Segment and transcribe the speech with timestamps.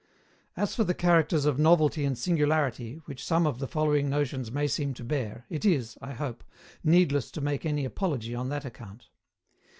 [0.57, 4.65] As for the characters of novelty and singularity which some of the following notions may
[4.67, 6.43] seem to bear, it is, I hope,
[6.83, 9.09] needless to make any apology on that account.